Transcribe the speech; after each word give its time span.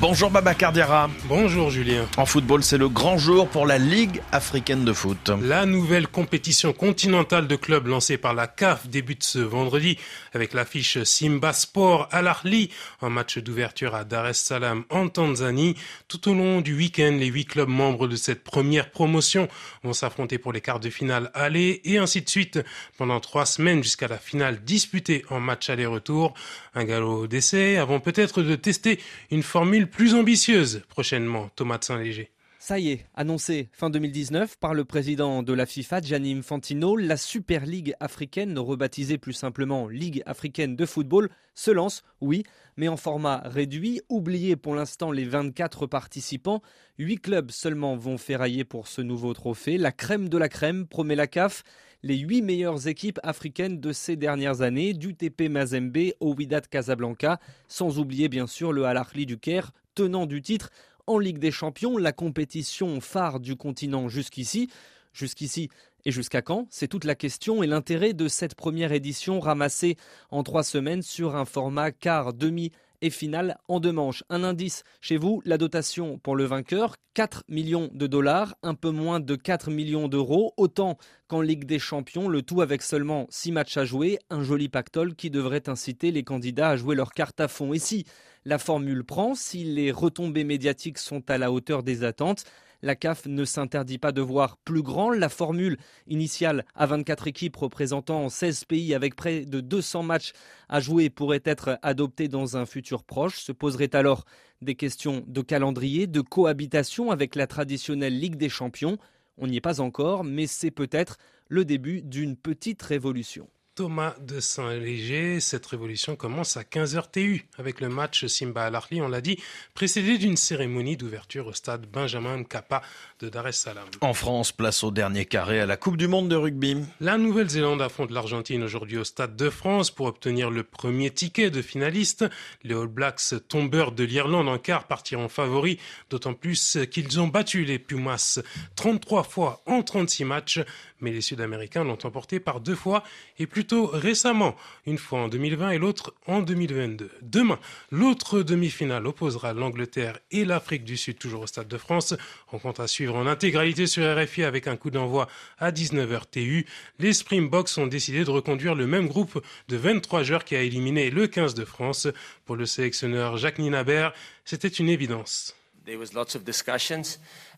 Bonjour 0.00 0.30
Baba 0.30 0.54
Cardiara. 0.54 1.10
Bonjour 1.24 1.70
Julien. 1.70 2.06
En 2.16 2.24
football, 2.24 2.62
c'est 2.62 2.78
le 2.78 2.88
grand 2.88 3.18
jour 3.18 3.48
pour 3.48 3.66
la 3.66 3.78
Ligue 3.78 4.22
africaine 4.32 4.84
de 4.84 4.92
foot. 4.92 5.30
La 5.42 5.66
nouvelle 5.66 6.08
compétition 6.08 6.72
continentale 6.72 7.46
de 7.46 7.56
clubs 7.56 7.86
lancée 7.86 8.16
par 8.16 8.32
la 8.32 8.46
CAF 8.46 8.88
débute 8.88 9.24
ce 9.24 9.38
vendredi 9.38 9.98
avec 10.32 10.54
l'affiche 10.54 11.02
Simba 11.02 11.52
Sport 11.52 12.08
Al 12.10 12.28
Ahly 12.28 12.70
en 13.00 13.10
match 13.10 13.38
d'ouverture 13.38 13.94
à 13.94 14.04
Dar 14.04 14.26
es 14.28 14.34
Salaam 14.34 14.84
en 14.90 15.08
Tanzanie. 15.08 15.76
Tout 16.08 16.30
au 16.30 16.34
long 16.34 16.60
du 16.60 16.76
week-end, 16.76 17.16
les 17.18 17.26
huit 17.26 17.46
clubs 17.46 17.68
membres 17.68 18.08
de 18.08 18.16
cette 18.16 18.44
première 18.44 18.90
promotion 18.90 19.48
vont 19.82 19.92
s'affronter 19.92 20.38
pour 20.38 20.52
les 20.52 20.60
quarts 20.60 20.80
de 20.80 20.90
finale 20.90 21.30
aller 21.34 21.80
et 21.84 21.98
ainsi 21.98 22.22
de 22.22 22.28
suite 22.28 22.60
pendant 22.98 23.20
trois 23.20 23.46
semaines 23.46 23.82
jusqu'à 23.82 24.08
la 24.08 24.18
finale 24.18 24.62
disputée 24.64 25.24
en 25.28 25.40
match 25.40 25.70
aller-retour. 25.70 26.34
Un 26.74 26.84
galop 26.84 27.26
d'essai 27.26 27.76
avant 27.76 28.00
peut-être 28.00 28.42
de 28.42 28.54
tester 28.54 28.98
une 29.30 29.42
formule 29.42 29.81
plus 29.86 30.14
ambitieuse 30.14 30.82
prochainement, 30.88 31.50
Thomas 31.54 31.78
de 31.78 31.84
Saint-Léger. 31.84 32.30
Ça 32.64 32.78
y 32.78 32.90
est, 32.90 33.06
annoncé 33.16 33.70
fin 33.72 33.90
2019 33.90 34.56
par 34.56 34.72
le 34.72 34.84
président 34.84 35.42
de 35.42 35.52
la 35.52 35.66
FIFA, 35.66 36.00
Gianni 36.00 36.32
Infantino, 36.32 36.96
la 36.96 37.16
Super 37.16 37.66
League 37.66 37.96
africaine, 37.98 38.56
rebaptisée 38.56 39.18
plus 39.18 39.32
simplement 39.32 39.88
Ligue 39.88 40.22
africaine 40.26 40.76
de 40.76 40.86
football, 40.86 41.28
se 41.54 41.72
lance, 41.72 42.04
oui, 42.20 42.44
mais 42.76 42.86
en 42.86 42.96
format 42.96 43.42
réduit. 43.44 44.00
Oubliez 44.08 44.54
pour 44.54 44.76
l'instant 44.76 45.10
les 45.10 45.24
24 45.24 45.88
participants. 45.88 46.62
8 46.98 47.16
clubs 47.18 47.50
seulement 47.50 47.96
vont 47.96 48.16
ferrailler 48.16 48.62
pour 48.62 48.86
ce 48.86 49.02
nouveau 49.02 49.34
trophée. 49.34 49.76
La 49.76 49.90
crème 49.90 50.28
de 50.28 50.38
la 50.38 50.48
crème, 50.48 50.86
promet 50.86 51.16
la 51.16 51.26
CAF. 51.26 51.64
Les 52.04 52.16
8 52.16 52.42
meilleures 52.42 52.88
équipes 52.88 53.20
africaines 53.22 53.78
de 53.78 53.92
ces 53.92 54.16
dernières 54.16 54.60
années, 54.62 54.92
du 54.92 55.14
TP 55.14 55.48
Mazembe 55.48 56.10
au 56.18 56.34
Wydad 56.34 56.66
Casablanca, 56.66 57.38
sans 57.68 58.00
oublier 58.00 58.28
bien 58.28 58.48
sûr 58.48 58.72
le 58.72 58.86
Al 58.86 58.96
Ahly 58.96 59.24
du 59.24 59.38
Caire, 59.38 59.70
tenant 59.94 60.26
du 60.26 60.42
titre 60.42 60.70
en 61.06 61.20
Ligue 61.20 61.38
des 61.38 61.52
Champions, 61.52 61.96
la 61.98 62.10
compétition 62.10 63.00
phare 63.00 63.38
du 63.38 63.54
continent 63.54 64.08
jusqu'ici. 64.08 64.68
Jusqu'ici 65.12 65.68
et 66.04 66.10
jusqu'à 66.10 66.42
quand? 66.42 66.66
C'est 66.70 66.88
toute 66.88 67.04
la 67.04 67.14
question 67.14 67.62
et 67.62 67.68
l'intérêt 67.68 68.14
de 68.14 68.26
cette 68.26 68.56
première 68.56 68.90
édition 68.90 69.38
ramassée 69.38 69.96
en 70.32 70.42
trois 70.42 70.64
semaines 70.64 71.02
sur 71.02 71.36
un 71.36 71.44
format 71.44 71.92
quart, 71.92 72.32
demi 72.32 72.72
et 73.02 73.10
finale 73.10 73.58
en 73.68 73.80
deux 73.80 73.92
manches. 73.92 74.24
Un 74.30 74.44
indice 74.44 74.84
chez 75.02 75.18
vous, 75.18 75.42
la 75.44 75.58
dotation 75.58 76.18
pour 76.18 76.36
le 76.36 76.44
vainqueur, 76.44 76.96
4 77.14 77.44
millions 77.48 77.90
de 77.92 78.06
dollars, 78.06 78.56
un 78.62 78.74
peu 78.74 78.90
moins 78.90 79.20
de 79.20 79.36
4 79.36 79.70
millions 79.70 80.08
d'euros, 80.08 80.54
autant 80.56 80.96
qu'en 81.26 81.42
Ligue 81.42 81.66
des 81.66 81.78
Champions, 81.78 82.28
le 82.28 82.40
tout 82.40 82.62
avec 82.62 82.80
seulement 82.80 83.26
6 83.28 83.52
matchs 83.52 83.76
à 83.76 83.84
jouer, 83.84 84.18
un 84.30 84.42
joli 84.42 84.70
pactole 84.70 85.14
qui 85.14 85.28
devrait 85.28 85.68
inciter 85.68 86.10
les 86.12 86.24
candidats 86.24 86.70
à 86.70 86.76
jouer 86.76 86.94
leur 86.94 87.12
carte 87.12 87.40
à 87.40 87.48
fond. 87.48 87.74
Et 87.74 87.78
si 87.78 88.06
la 88.44 88.58
formule 88.58 89.04
prend, 89.04 89.34
si 89.34 89.64
les 89.64 89.90
retombées 89.90 90.44
médiatiques 90.44 90.98
sont 90.98 91.28
à 91.28 91.36
la 91.36 91.52
hauteur 91.52 91.82
des 91.82 92.04
attentes, 92.04 92.44
la 92.82 92.96
CAF 92.96 93.26
ne 93.26 93.44
s'interdit 93.44 93.98
pas 93.98 94.12
de 94.12 94.20
voir 94.20 94.56
plus 94.58 94.82
grand. 94.82 95.10
La 95.10 95.28
formule 95.28 95.78
initiale 96.06 96.64
à 96.74 96.86
24 96.86 97.28
équipes 97.28 97.56
représentant 97.56 98.28
16 98.28 98.64
pays 98.64 98.94
avec 98.94 99.14
près 99.14 99.44
de 99.44 99.60
200 99.60 100.02
matchs 100.02 100.32
à 100.68 100.80
jouer 100.80 101.08
pourrait 101.08 101.42
être 101.44 101.78
adoptée 101.82 102.28
dans 102.28 102.56
un 102.56 102.66
futur 102.66 103.04
proche. 103.04 103.38
Se 103.38 103.52
poseraient 103.52 103.94
alors 103.94 104.24
des 104.60 104.74
questions 104.74 105.24
de 105.26 105.40
calendrier, 105.40 106.06
de 106.06 106.20
cohabitation 106.20 107.10
avec 107.10 107.36
la 107.36 107.46
traditionnelle 107.46 108.18
Ligue 108.18 108.36
des 108.36 108.48
Champions. 108.48 108.98
On 109.38 109.46
n'y 109.46 109.56
est 109.56 109.60
pas 109.60 109.80
encore, 109.80 110.24
mais 110.24 110.46
c'est 110.46 110.70
peut-être 110.70 111.18
le 111.48 111.64
début 111.64 112.02
d'une 112.02 112.36
petite 112.36 112.82
révolution. 112.82 113.48
Thomas 113.74 114.14
de 114.20 114.38
Saint-Léger. 114.38 115.40
Cette 115.40 115.64
révolution 115.64 116.14
commence 116.14 116.58
à 116.58 116.62
15h 116.62 117.10
TU 117.10 117.46
avec 117.56 117.80
le 117.80 117.88
match 117.88 118.26
Simba 118.26 118.64
al 118.64 118.78
on 119.00 119.08
l'a 119.08 119.22
dit, 119.22 119.38
précédé 119.72 120.18
d'une 120.18 120.36
cérémonie 120.36 120.98
d'ouverture 120.98 121.46
au 121.46 121.54
stade 121.54 121.86
Benjamin 121.86 122.38
Mkapa 122.38 122.82
de 123.20 123.30
Dar 123.30 123.48
es 123.48 123.52
Salaam. 123.52 123.86
En 124.02 124.12
France, 124.12 124.52
place 124.52 124.84
au 124.84 124.90
dernier 124.90 125.24
carré 125.24 125.60
à 125.60 125.64
la 125.66 125.78
Coupe 125.78 125.96
du 125.96 126.06
Monde 126.06 126.28
de 126.28 126.36
rugby. 126.36 126.76
La 127.00 127.16
Nouvelle-Zélande 127.16 127.80
affronte 127.80 128.10
l'Argentine 128.10 128.62
aujourd'hui 128.62 128.98
au 128.98 129.04
stade 129.04 129.36
de 129.36 129.48
France 129.48 129.90
pour 129.90 130.06
obtenir 130.06 130.50
le 130.50 130.64
premier 130.64 131.10
ticket 131.10 131.50
de 131.50 131.62
finaliste. 131.62 132.26
Les 132.64 132.74
All 132.74 132.88
Blacks, 132.88 133.34
tombeurs 133.48 133.92
de 133.92 134.04
l'Irlande 134.04 134.48
en 134.48 134.58
quart, 134.58 134.86
partiront 134.86 135.28
favoris, 135.28 135.78
d'autant 136.10 136.34
plus 136.34 136.78
qu'ils 136.90 137.20
ont 137.20 137.28
battu 137.28 137.64
les 137.64 137.78
Pumas 137.78 138.40
33 138.76 139.22
fois 139.22 139.62
en 139.64 139.82
36 139.82 140.24
matchs, 140.24 140.60
mais 141.00 141.10
les 141.10 141.22
Sud-Américains 141.22 141.84
l'ont 141.84 141.98
emporté 142.04 142.38
par 142.38 142.60
deux 142.60 142.76
fois 142.76 143.02
et 143.38 143.46
plus 143.46 143.61
plutôt 143.62 143.86
récemment, 143.86 144.56
une 144.86 144.98
fois 144.98 145.20
en 145.20 145.28
2020 145.28 145.70
et 145.70 145.78
l'autre 145.78 146.14
en 146.26 146.40
2022. 146.40 147.12
Demain, 147.22 147.60
l'autre 147.92 148.42
demi-finale 148.42 149.06
opposera 149.06 149.52
l'Angleterre 149.52 150.18
et 150.32 150.44
l'Afrique 150.44 150.82
du 150.82 150.96
Sud, 150.96 151.16
toujours 151.16 151.42
au 151.42 151.46
Stade 151.46 151.68
de 151.68 151.78
France. 151.78 152.12
On 152.52 152.58
compte 152.58 152.80
à 152.80 152.88
suivre 152.88 153.14
en 153.14 153.24
intégralité 153.28 153.86
sur 153.86 154.02
RFI 154.02 154.42
avec 154.42 154.66
un 154.66 154.74
coup 154.74 154.90
d'envoi 154.90 155.28
à 155.60 155.70
19h 155.70 156.22
TU. 156.28 156.66
Les 156.98 157.12
Springboks 157.12 157.78
ont 157.78 157.86
décidé 157.86 158.24
de 158.24 158.30
reconduire 158.30 158.74
le 158.74 158.88
même 158.88 159.06
groupe 159.06 159.40
de 159.68 159.76
23 159.76 160.24
joueurs 160.24 160.44
qui 160.44 160.56
a 160.56 160.62
éliminé 160.62 161.10
le 161.10 161.28
15 161.28 161.54
de 161.54 161.64
France. 161.64 162.08
Pour 162.44 162.56
le 162.56 162.66
sélectionneur 162.66 163.36
Jacques 163.36 163.60
Ninabert, 163.60 164.12
c'était 164.44 164.66
une 164.66 164.88
évidence. 164.88 165.54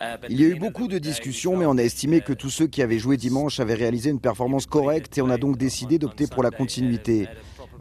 Uh, 0.00 0.04
Il 0.28 0.40
y 0.40 0.44
a 0.44 0.48
eu 0.48 0.56
beaucoup 0.56 0.88
de 0.88 0.98
discussions, 0.98 1.56
mais 1.56 1.66
on 1.66 1.78
a 1.78 1.82
estimé 1.82 2.20
que 2.20 2.32
tous 2.32 2.50
ceux 2.50 2.66
qui 2.66 2.82
avaient 2.82 2.98
joué 2.98 3.16
dimanche 3.16 3.60
avaient 3.60 3.74
réalisé 3.74 4.10
une 4.10 4.20
performance 4.20 4.66
correcte 4.66 5.18
et 5.18 5.22
on 5.22 5.30
a 5.30 5.38
donc 5.38 5.56
décidé 5.56 5.98
d'opter 5.98 6.26
pour 6.26 6.42
la 6.42 6.50
continuité. 6.50 7.28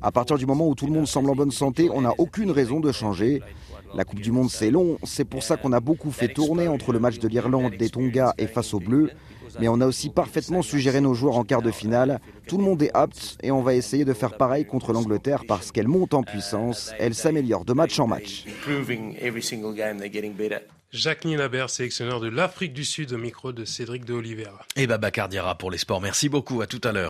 À 0.02 0.12
partir 0.12 0.38
du 0.38 0.46
moment 0.46 0.68
où 0.68 0.76
tout 0.76 0.86
le 0.86 0.94
monde 0.94 1.08
semble 1.08 1.30
en 1.32 1.36
bonne 1.36 1.52
santé, 1.52 1.90
on 1.92 2.02
n'a 2.02 2.14
aucune 2.20 2.52
raison 2.52 2.80
de 2.80 2.92
changer. 2.92 3.42
La 3.96 4.04
Coupe 4.04 4.20
du 4.20 4.32
Monde, 4.32 4.50
c'est 4.50 4.72
long. 4.72 4.98
C'est 5.04 5.26
pour 5.26 5.44
ça 5.44 5.58
qu'on 5.58 5.74
a 5.74 5.80
beaucoup 5.80 6.12
fait 6.12 6.28
tourner 6.28 6.68
entre 6.68 6.92
le 6.92 7.00
match 7.00 7.20
de 7.20 7.28
l'Irlande, 7.28 7.74
des 7.78 7.90
Tonga 7.90 8.34
et 8.38 8.48
face 8.48 8.74
aux 8.74 8.80
Bleus. 8.80 9.12
Mais 9.60 9.68
on 9.68 9.82
a 9.82 9.88
aussi 9.88 10.10
parfaitement 10.10 10.62
suggéré 10.62 11.02
nos 11.02 11.14
joueurs 11.14 11.38
en 11.38 11.44
quart 11.44 11.62
de 11.62 11.72
finale. 11.72 12.20
Tout 12.48 12.58
le 12.58 12.64
monde 12.64 12.82
est 12.84 12.92
apte 12.94 13.38
et 13.42 13.52
on 13.52 13.62
va 13.62 13.74
essayer 13.74 14.06
de 14.06 14.14
faire 14.14 14.38
pareil 14.38 14.66
contre 14.66 14.94
l'Angleterre 14.94 15.44
parce 15.48 15.72
qu'elle 15.72 15.88
monte 15.88 16.14
en 16.14 16.24
puissance. 16.24 16.92
Elle 17.00 17.16
s'améliore 17.16 17.66
de 17.66 17.74
match 17.74 18.00
en 18.00 18.08
match. 18.08 18.46
Jacques 20.92 21.26
Nilabert, 21.26 21.70
sélectionneur 21.70 22.22
de 22.22 22.30
l'Afrique 22.30 22.74
du 22.74 22.86
Sud 22.86 23.12
au 23.12 23.18
micro 23.18 23.52
de 23.52 23.66
Cédric 23.66 24.06
de 24.06 24.14
Oliveira. 24.14 24.66
Et 24.78 24.88
Baba 24.88 25.12
Cardiara 25.12 25.58
pour 25.58 25.70
les 25.70 25.78
sports. 25.78 26.00
Merci 26.00 26.30
beaucoup. 26.30 26.62
À 26.62 26.68
tout 26.68 26.82
à 26.84 26.94
l'heure. 26.94 27.06